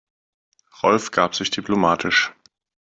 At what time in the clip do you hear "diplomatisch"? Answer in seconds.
1.51-2.33